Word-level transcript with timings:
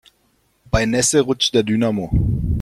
Bei 0.71 0.87
Nässe 0.87 1.21
rutscht 1.21 1.53
der 1.53 1.61
Dynamo. 1.61 2.09